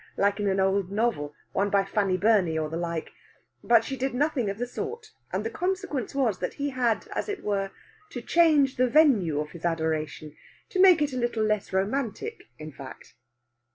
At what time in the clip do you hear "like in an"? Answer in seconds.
0.17-0.59